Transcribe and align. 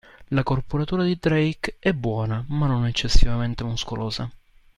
La 0.29 0.41
corporatura 0.41 1.03
di 1.03 1.17
Drake 1.19 1.75
è 1.77 1.93
buona, 1.93 2.43
ma 2.47 2.65
non 2.65 2.87
eccessivamente 2.87 3.63
muscolosa. 3.63 4.27